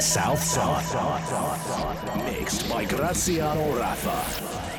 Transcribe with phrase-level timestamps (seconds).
[0.00, 0.40] South.
[2.24, 4.70] Mixed by Graziano Raffa.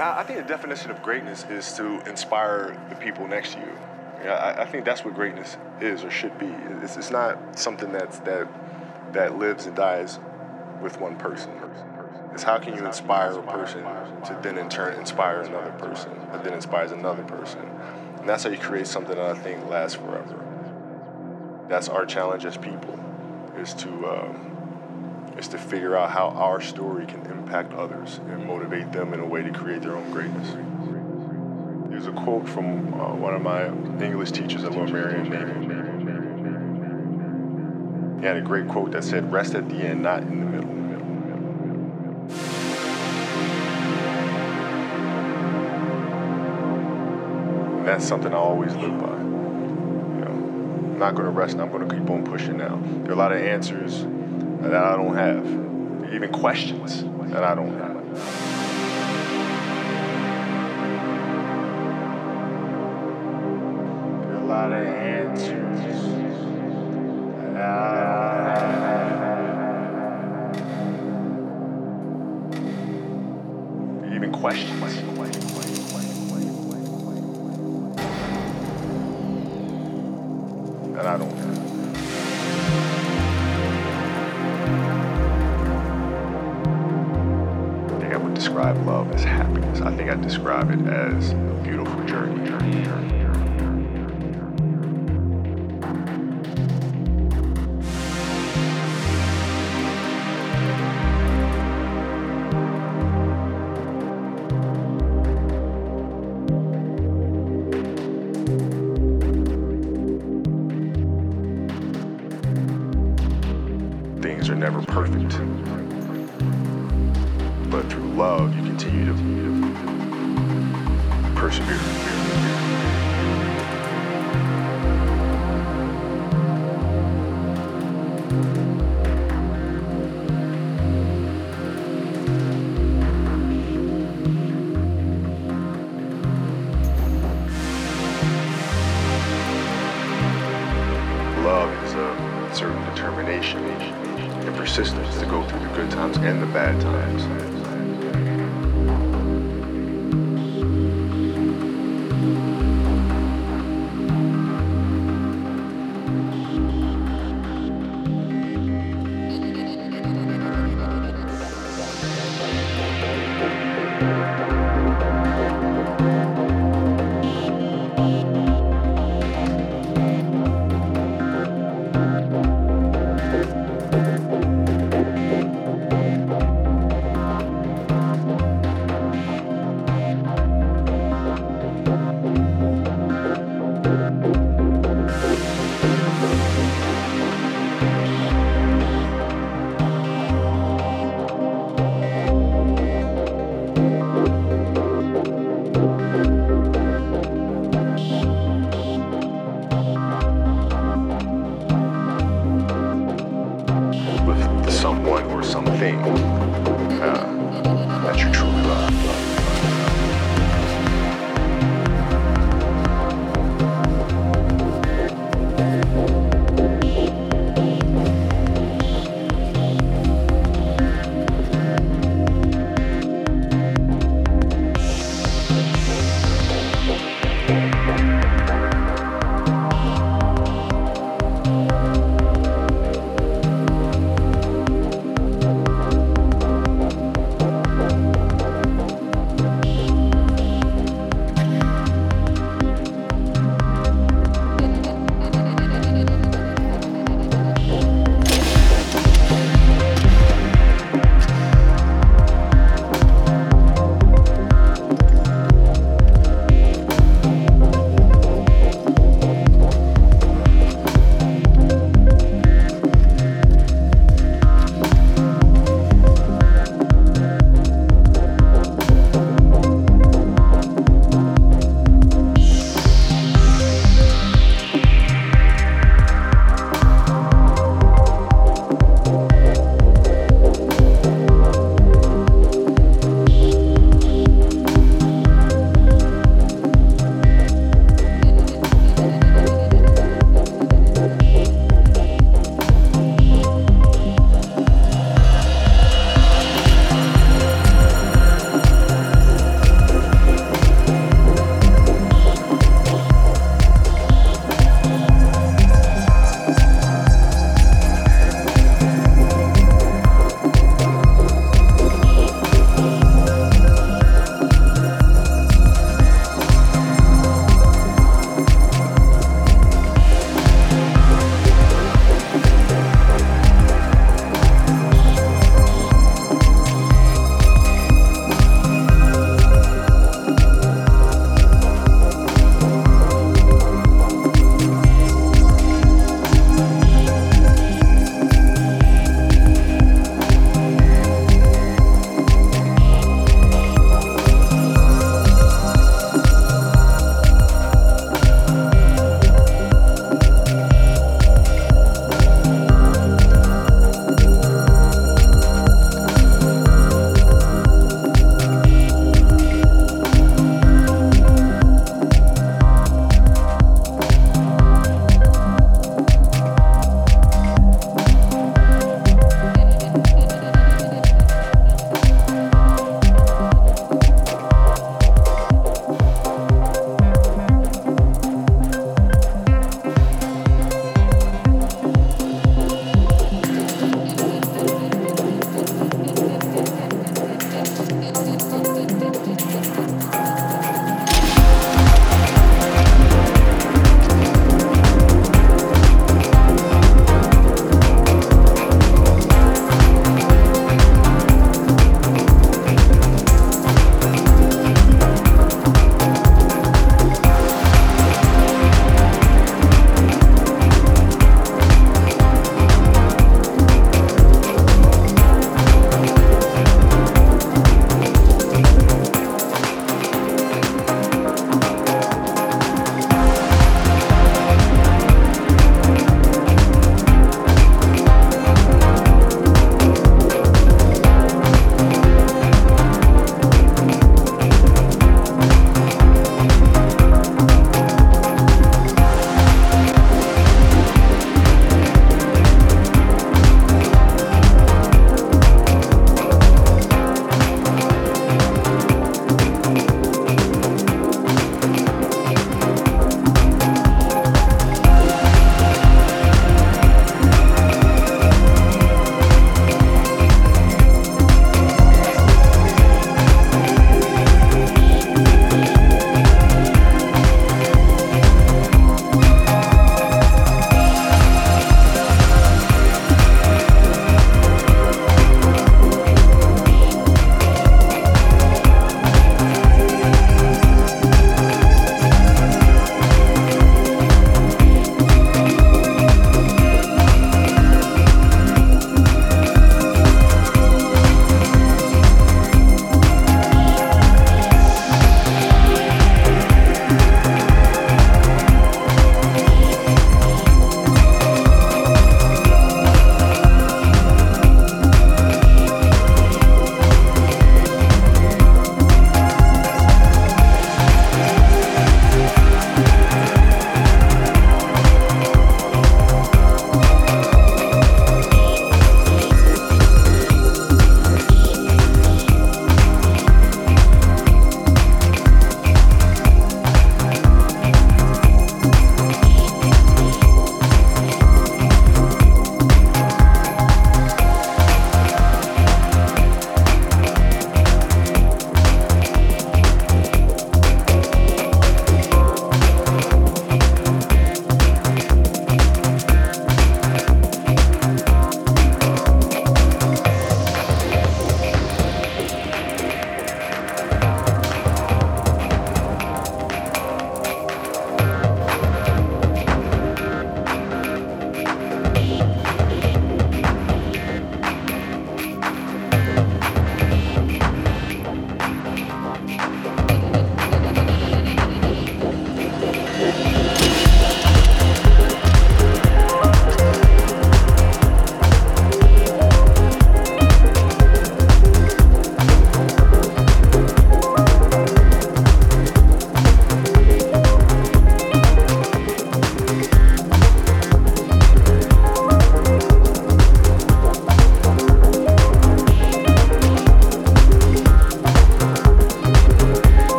[0.00, 4.30] I think the definition of greatness is to inspire the people next to you.
[4.30, 6.46] I, think that's what greatness is or should be.
[6.82, 8.48] It's, it's not something that's that
[9.12, 10.18] that lives and dies
[10.80, 11.52] with one person.
[12.32, 16.42] It's how can you inspire a person to then in turn inspire another person, and
[16.42, 17.60] then inspires another person.
[18.18, 20.51] And that's how you create something that I think lasts forever.
[21.72, 23.00] That's our challenge as people,
[23.56, 28.92] is to um, is to figure out how our story can impact others and motivate
[28.92, 30.48] them in a way to create their own greatness.
[31.88, 33.68] There's a quote from uh, one of my
[34.04, 35.24] English teachers, at Lower Merion
[38.20, 40.68] He had a great quote that said, "Rest at the end, not in the middle."
[47.86, 49.11] That's something I always live by.
[51.02, 51.58] Not going to rest.
[51.58, 52.80] I'm going to keep on pushing now.
[52.80, 54.04] There are a lot of answers
[54.62, 58.51] that I don't have, even questions that I don't have.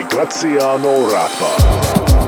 [0.00, 2.19] By Graziano Raffa.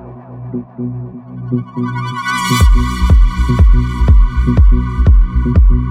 [5.70, 5.87] you.